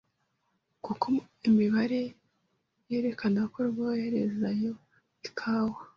[0.85, 1.05] kuko
[1.49, 2.01] imibare
[2.89, 4.71] yerekana ko rwoherezayo
[5.27, 5.79] ikawa